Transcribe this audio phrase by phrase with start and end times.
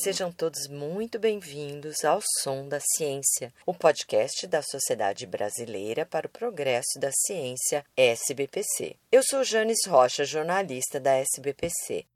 [0.00, 6.30] sejam todos muito bem-vindos ao Som da Ciência, o podcast da Sociedade Brasileira para o
[6.30, 8.94] Progresso da Ciência, SBPC.
[9.10, 12.06] Eu sou Janis Rocha, jornalista da SBPC.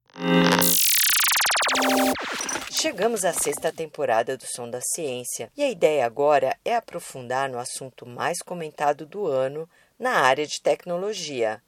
[2.71, 7.59] Chegamos à sexta temporada do Som da Ciência e a ideia agora é aprofundar no
[7.59, 11.61] assunto mais comentado do ano na área de tecnologia,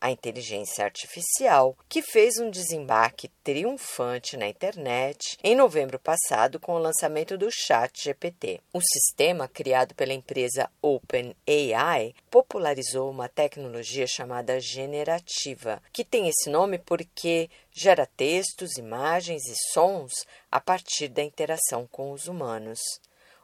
[0.00, 6.78] a inteligência artificial, que fez um desembarque triunfante na internet em novembro passado com o
[6.78, 8.60] lançamento do Chat GPT.
[8.72, 16.78] O sistema, criado pela empresa OpenAI, popularizou uma tecnologia chamada generativa, que tem esse nome
[16.78, 20.12] porque gera textos, imagens e sons
[20.50, 22.80] a partir da interação com os humanos.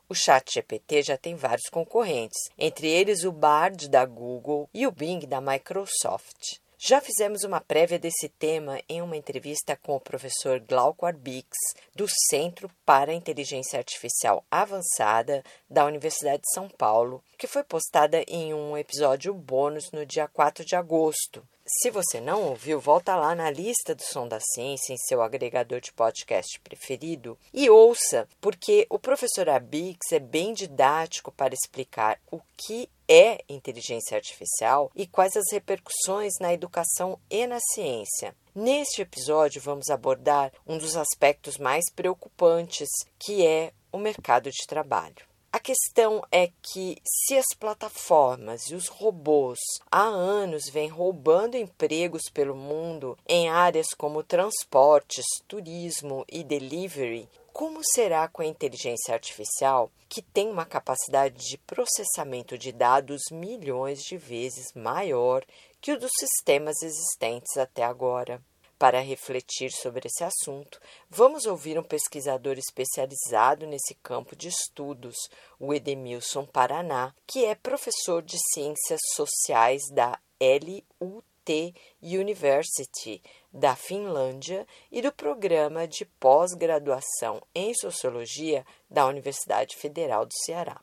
[0.08, 5.26] O ChatGPT já tem vários concorrentes, entre eles o Bard da Google e o Bing
[5.26, 6.60] da Microsoft.
[6.78, 11.48] Já fizemos uma prévia desse tema em uma entrevista com o professor Glauco Arbix,
[11.94, 18.54] do Centro para Inteligência Artificial Avançada da Universidade de São Paulo, que foi postada em
[18.54, 21.42] um episódio bônus no dia 4 de agosto.
[21.68, 25.80] Se você não ouviu, volta lá na lista do Som da Ciência em seu agregador
[25.80, 32.40] de podcast preferido e ouça, porque o professor Abix é bem didático para explicar o
[32.56, 38.32] que é inteligência artificial e quais as repercussões na educação e na ciência.
[38.54, 45.26] Neste episódio, vamos abordar um dos aspectos mais preocupantes, que é o mercado de trabalho.
[45.56, 49.58] A questão é que se as plataformas e os robôs
[49.90, 57.80] há anos vêm roubando empregos pelo mundo em áreas como transportes, turismo e delivery, como
[57.82, 64.18] será com a inteligência artificial, que tem uma capacidade de processamento de dados milhões de
[64.18, 65.42] vezes maior
[65.80, 68.42] que o dos sistemas existentes até agora?
[68.78, 70.78] Para refletir sobre esse assunto,
[71.08, 75.16] vamos ouvir um pesquisador especializado nesse campo de estudos,
[75.58, 85.00] o Edemilson Paraná, que é professor de Ciências Sociais da LUT University da Finlândia e
[85.00, 90.78] do programa de pós-graduação em Sociologia da Universidade Federal do Ceará.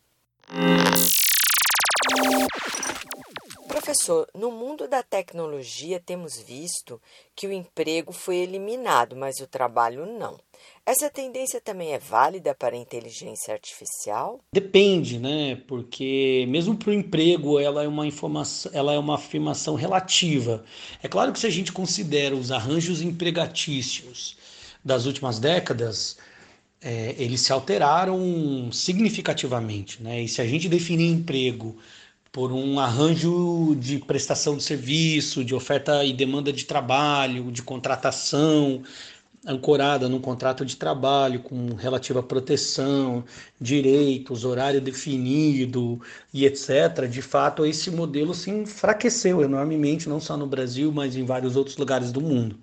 [3.83, 7.01] Professor, no mundo da tecnologia temos visto
[7.35, 10.39] que o emprego foi eliminado, mas o trabalho não.
[10.85, 14.39] Essa tendência também é válida para a inteligência artificial?
[14.53, 15.61] Depende, né?
[15.67, 20.63] Porque mesmo para o emprego, ela é uma informação, ela é uma afirmação relativa.
[21.01, 24.37] É claro que se a gente considera os arranjos empregatícios
[24.81, 26.17] das últimas décadas,
[26.81, 30.21] é, eles se alteraram significativamente, né?
[30.21, 31.77] E se a gente definir emprego
[32.33, 38.81] por um arranjo de prestação de serviço, de oferta e demanda de trabalho, de contratação
[39.45, 43.23] ancorada num contrato de trabalho com relativa proteção,
[43.61, 46.01] direitos, horário definido
[46.33, 47.07] e etc.
[47.07, 51.77] De fato, esse modelo se enfraqueceu enormemente, não só no Brasil, mas em vários outros
[51.77, 52.57] lugares do mundo.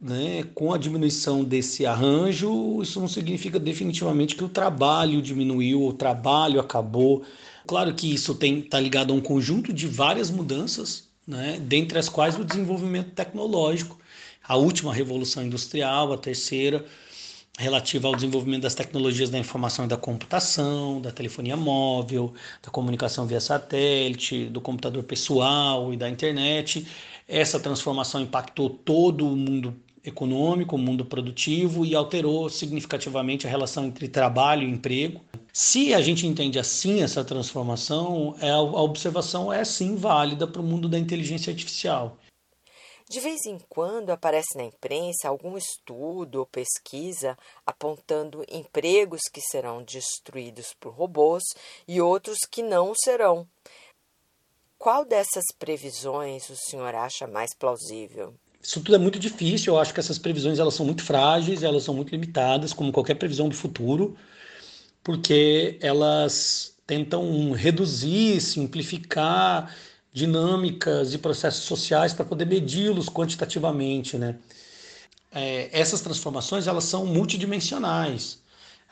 [0.00, 0.44] Né?
[0.52, 6.58] Com a diminuição desse arranjo, isso não significa definitivamente que o trabalho diminuiu, o trabalho
[6.58, 7.22] acabou
[7.66, 12.38] Claro que isso está ligado a um conjunto de várias mudanças, né, dentre as quais
[12.38, 13.98] o desenvolvimento tecnológico,
[14.42, 16.84] a última revolução industrial, a terceira,
[17.58, 23.26] relativa ao desenvolvimento das tecnologias da informação e da computação, da telefonia móvel, da comunicação
[23.26, 26.86] via satélite, do computador pessoal e da internet.
[27.28, 33.84] Essa transformação impactou todo o mundo econômico, o mundo produtivo e alterou significativamente a relação
[33.86, 35.20] entre trabalho e emprego.
[35.52, 40.64] Se a gente entende assim essa transformação, é, a observação é sim válida para o
[40.64, 42.16] mundo da inteligência artificial.
[43.10, 47.36] De vez em quando aparece na imprensa algum estudo ou pesquisa
[47.66, 51.42] apontando empregos que serão destruídos por robôs
[51.86, 53.46] e outros que não serão.
[54.78, 58.34] Qual dessas previsões o senhor acha mais plausível?
[58.62, 59.74] Isso tudo é muito difícil.
[59.74, 63.16] Eu acho que essas previsões elas são muito frágeis, elas são muito limitadas, como qualquer
[63.16, 64.16] previsão do futuro
[65.02, 69.74] porque elas tentam reduzir, simplificar
[70.12, 74.38] dinâmicas e processos sociais para poder medi-los quantitativamente, né?
[75.30, 78.38] É, essas transformações elas são multidimensionais,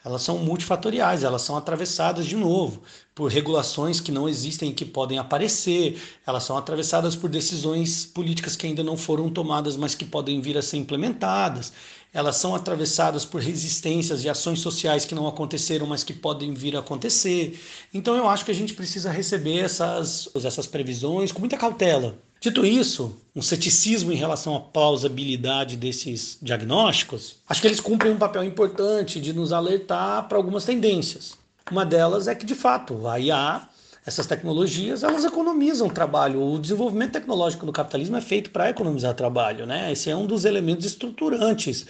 [0.02, 2.82] elas são multifatoriais, elas são atravessadas de novo
[3.14, 8.56] por regulações que não existem e que podem aparecer, elas são atravessadas por decisões políticas
[8.56, 11.72] que ainda não foram tomadas, mas que podem vir a ser implementadas.
[12.12, 16.74] Elas são atravessadas por resistências e ações sociais que não aconteceram, mas que podem vir
[16.76, 17.60] a acontecer.
[17.94, 22.18] Então eu acho que a gente precisa receber essas, essas previsões com muita cautela.
[22.40, 28.18] Dito isso, um ceticismo em relação à plausibilidade desses diagnósticos, acho que eles cumprem um
[28.18, 31.36] papel importante de nos alertar para algumas tendências.
[31.70, 33.68] Uma delas é que, de fato, a IA,
[34.04, 36.42] essas tecnologias, elas economizam trabalho.
[36.42, 39.66] O desenvolvimento tecnológico do capitalismo é feito para economizar trabalho.
[39.66, 39.92] Né?
[39.92, 41.86] Esse é um dos elementos estruturantes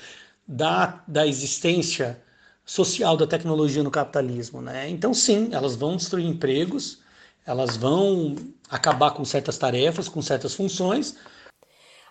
[0.46, 2.20] da, da existência
[2.64, 4.60] social da tecnologia no capitalismo.
[4.60, 4.88] Né?
[4.88, 6.98] Então, sim, elas vão destruir empregos,
[7.46, 8.34] elas vão
[8.68, 11.16] acabar com certas tarefas, com certas funções,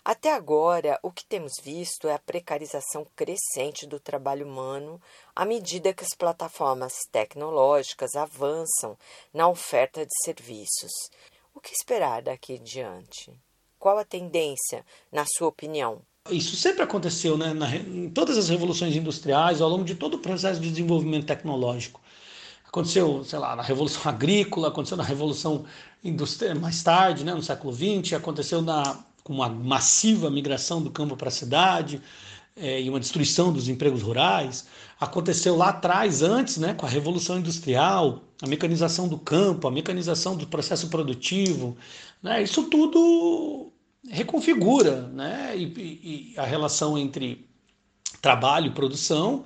[0.03, 4.99] até agora, o que temos visto é a precarização crescente do trabalho humano
[5.35, 8.97] à medida que as plataformas tecnológicas avançam
[9.33, 10.91] na oferta de serviços.
[11.53, 13.31] O que esperar daqui diante?
[13.77, 16.01] Qual a tendência, na sua opinião?
[16.29, 17.53] Isso sempre aconteceu né?
[17.53, 22.01] Na, em todas as revoluções industriais, ao longo de todo o processo de desenvolvimento tecnológico.
[22.65, 25.65] Aconteceu, sei lá, na Revolução Agrícola, aconteceu na Revolução
[26.03, 31.15] Industrial mais tarde, né, no século XX, aconteceu na com uma massiva migração do campo
[31.15, 32.01] para a cidade
[32.55, 34.65] é, e uma destruição dos empregos rurais.
[34.99, 40.35] Aconteceu lá atrás, antes, né, com a Revolução Industrial, a mecanização do campo, a mecanização
[40.35, 41.77] do processo produtivo.
[42.23, 43.71] Né, isso tudo
[44.09, 47.47] reconfigura né, e, e a relação entre
[48.23, 49.45] trabalho e produção.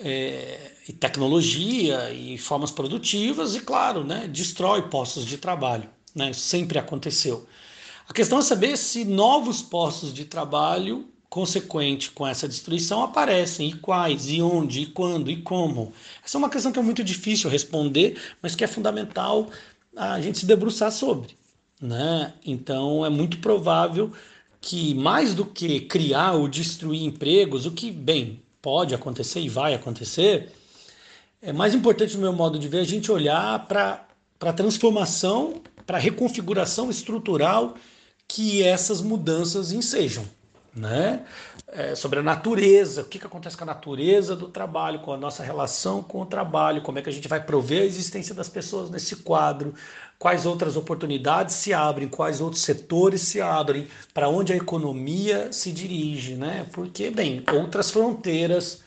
[0.00, 6.78] É, e tecnologia e formas produtivas e claro, né, destrói postos de trabalho, né, sempre
[6.78, 7.48] aconteceu.
[8.08, 13.74] A questão é saber se novos postos de trabalho consequente com essa destruição aparecem, e
[13.74, 15.92] quais, e onde, e quando, e como.
[16.24, 19.50] Essa é uma questão que é muito difícil responder, mas que é fundamental
[19.94, 21.36] a gente se debruçar sobre.
[21.82, 22.32] Né?
[22.44, 24.10] Então é muito provável
[24.58, 29.74] que, mais do que criar ou destruir empregos, o que, bem, pode acontecer e vai
[29.74, 30.50] acontecer,
[31.42, 34.06] é mais importante, no meu modo de ver, a gente olhar para
[34.40, 37.74] a transformação, para a reconfiguração estrutural
[38.28, 40.24] que essas mudanças ensejam.
[40.76, 41.24] Né?
[41.72, 45.16] É, sobre a natureza, o que, que acontece com a natureza do trabalho, com a
[45.16, 48.48] nossa relação com o trabalho, como é que a gente vai prover a existência das
[48.48, 49.74] pessoas nesse quadro,
[50.18, 55.72] quais outras oportunidades se abrem, quais outros setores se abrem, para onde a economia se
[55.72, 56.66] dirige, né?
[56.72, 58.82] Porque, bem, outras fronteiras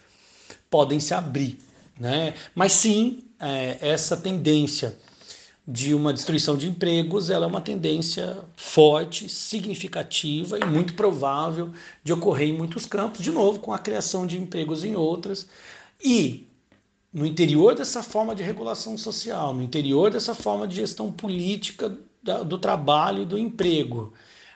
[0.69, 1.59] podem se abrir,
[1.99, 2.35] né?
[2.55, 4.95] Mas sim, é, essa tendência
[5.67, 11.71] de uma destruição de empregos, ela é uma tendência forte, significativa e muito provável
[12.03, 15.47] de ocorrer em muitos campos, de novo, com a criação de empregos em outras.
[16.03, 16.47] E
[17.13, 21.95] no interior dessa forma de regulação social, no interior dessa forma de gestão política
[22.45, 24.13] do trabalho e do emprego,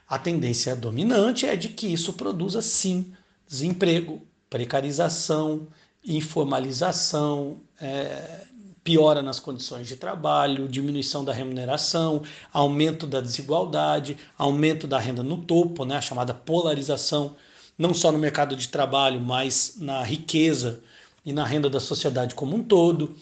[0.07, 3.11] a tendência dominante é de que isso produza sim
[3.47, 5.67] desemprego, precarização,
[6.03, 8.45] informalização, é,
[8.85, 12.21] piora nas condições de trabalho, diminuição da remuneração,
[12.53, 17.35] aumento da desigualdade, aumento da renda no topo, né, a chamada polarização,
[17.75, 20.81] não só no mercado de trabalho, mas na riqueza
[21.25, 23.15] e na renda da sociedade como um todo.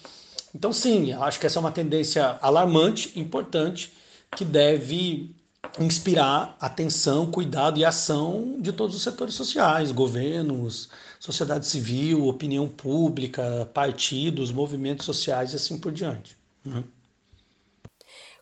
[0.53, 3.93] Então, sim, acho que essa é uma tendência alarmante, importante,
[4.35, 5.33] que deve
[5.79, 10.89] inspirar atenção, cuidado e ação de todos os setores sociais, governos,
[11.19, 16.37] sociedade civil, opinião pública, partidos, movimentos sociais e assim por diante.
[16.63, 16.83] Né?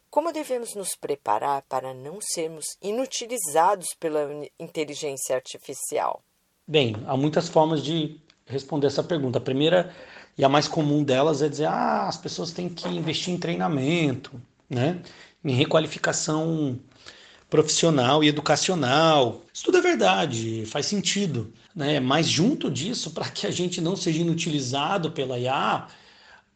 [0.09, 4.27] Como devemos nos preparar para não sermos inutilizados pela
[4.59, 6.21] inteligência artificial?
[6.67, 9.37] Bem, há muitas formas de responder essa pergunta.
[9.37, 9.95] A primeira
[10.37, 14.41] e a mais comum delas é dizer: ah, as pessoas têm que investir em treinamento,
[14.69, 15.01] né?
[15.43, 16.77] em requalificação
[17.51, 19.41] profissional e educacional.
[19.53, 21.53] Isso tudo é verdade, faz sentido.
[21.75, 21.99] Né?
[21.99, 25.85] Mas junto disso, para que a gente não seja inutilizado pela IA,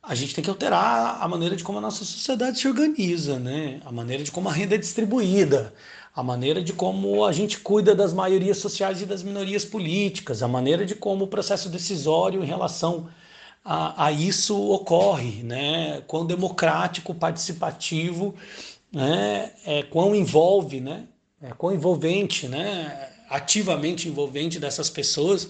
[0.01, 3.81] a gente tem que alterar a maneira de como a nossa sociedade se organiza, né?
[3.83, 5.73] a maneira de como a renda é distribuída,
[6.15, 10.47] a maneira de como a gente cuida das maiorias sociais e das minorias políticas, a
[10.47, 13.09] maneira de como o processo decisório em relação
[13.65, 16.01] a, a isso ocorre, né?
[16.07, 18.33] quão democrático, participativo
[18.95, 21.03] né, é, quão envolve, né,
[21.41, 25.49] é, quão envolvente, né, ativamente envolvente dessas pessoas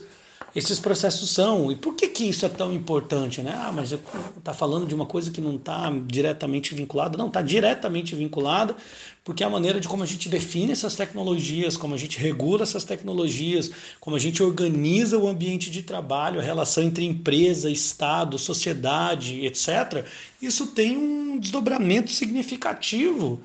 [0.56, 1.70] esses processos são.
[1.70, 3.42] E por que, que isso é tão importante?
[3.42, 3.54] Né?
[3.54, 7.18] Ah, mas está falando de uma coisa que não está diretamente vinculada.
[7.18, 8.74] Não, está diretamente vinculada,
[9.22, 12.64] porque é a maneira de como a gente define essas tecnologias, como a gente regula
[12.64, 13.70] essas tecnologias,
[14.00, 20.06] como a gente organiza o ambiente de trabalho, a relação entre empresa, Estado, sociedade, etc.,
[20.42, 23.42] isso tem um desdobramento significativo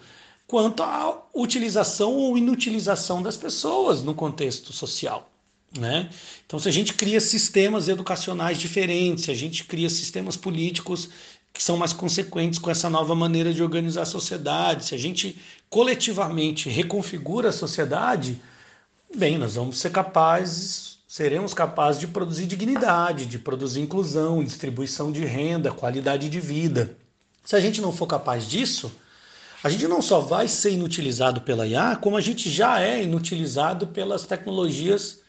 [0.47, 5.29] quanto à utilização ou inutilização das pessoas no contexto social.
[5.79, 6.11] Né?
[6.45, 11.09] Então, se a gente cria sistemas educacionais diferentes, se a gente cria sistemas políticos
[11.53, 15.37] que são mais consequentes com essa nova maneira de organizar a sociedade, se a gente
[15.69, 18.41] coletivamente reconfigura a sociedade,
[19.15, 25.25] bem, nós vamos ser capazes, seremos capazes de produzir dignidade, de produzir inclusão, distribuição de
[25.25, 26.97] renda, qualidade de vida.
[27.45, 28.93] Se a gente não for capaz disso,
[29.63, 33.89] a gente não só vai ser inutilizado pela IA, como a gente já é inutilizado
[33.89, 35.21] pelas tecnologias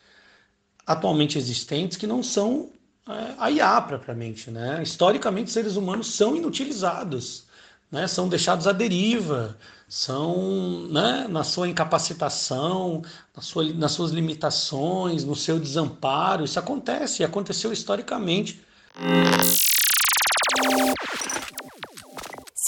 [0.86, 2.70] atualmente existentes que não são
[3.08, 4.50] é, a IA propriamente.
[4.52, 4.82] Né?
[4.84, 7.46] Historicamente, seres humanos são inutilizados,
[7.92, 8.08] né?
[8.08, 9.58] são deixados à deriva,
[9.88, 13.02] são né, na sua incapacitação,
[13.36, 16.46] na sua, nas suas limitações, no seu desamparo.
[16.46, 18.62] Isso acontece e aconteceu historicamente.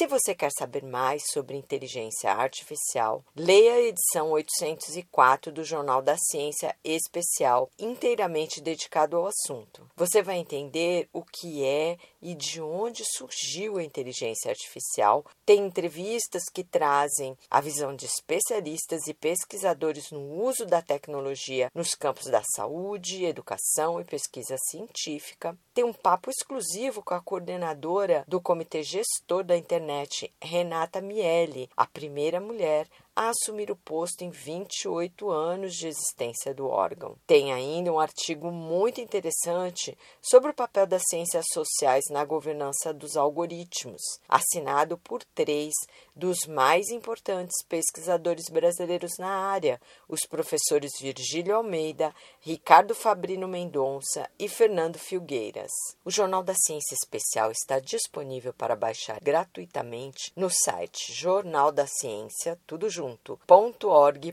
[0.04, 6.18] Se você quer saber mais sobre inteligência artificial, leia a edição 804 do Jornal da
[6.18, 9.90] Ciência Especial, inteiramente dedicado ao assunto.
[9.96, 15.26] Você vai entender o que é e de onde surgiu a inteligência artificial.
[15.46, 21.96] Tem entrevistas que trazem a visão de especialistas e pesquisadores no uso da tecnologia nos
[21.96, 25.58] campos da saúde, educação e pesquisa científica.
[25.74, 31.70] Tem um papo exclusivo com a coordenadora do Comitê Gestor da Internet internet Renata Miele,
[31.78, 37.16] a primeira mulher a assumir o posto em 28 anos de existência do órgão.
[37.28, 43.16] Tem ainda um artigo muito interessante sobre o papel das ciências sociais na governança dos
[43.16, 45.74] algoritmos, assinado por três
[46.16, 54.48] dos mais importantes pesquisadores brasileiros na área, os professores Virgílio Almeida, Ricardo Fabrino Mendonça e
[54.48, 55.72] Fernando Filgueiras.
[56.04, 62.60] O Jornal da Ciência Especial está disponível para baixar gratuitamente no site Jornal da Ciência,
[62.66, 64.24] tudo junto junto.org.br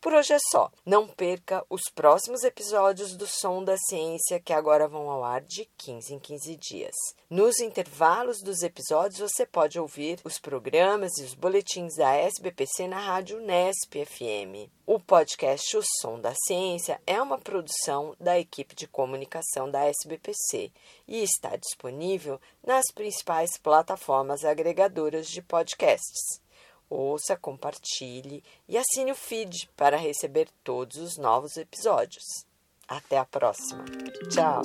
[0.00, 0.72] Por hoje é só.
[0.86, 5.68] Não perca os próximos episódios do Som da Ciência que agora vão ao ar de
[5.76, 6.94] 15 em 15 dias.
[7.28, 12.98] Nos intervalos dos episódios você pode ouvir os programas e os boletins da SBPC na
[12.98, 14.70] rádio Nesp FM.
[14.86, 20.72] O podcast O Som da Ciência é uma produção da equipe de comunicação da SBPC
[21.06, 26.40] e está disponível nas principais plataformas agregadoras de podcasts.
[26.90, 32.24] Ouça, compartilhe e assine o feed para receber todos os novos episódios.
[32.88, 33.84] Até a próxima.
[34.28, 34.62] Tchau.